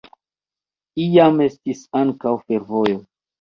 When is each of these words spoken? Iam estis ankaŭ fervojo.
Iam 1.03 1.37
estis 1.49 1.85
ankaŭ 2.01 2.35
fervojo. 2.47 2.99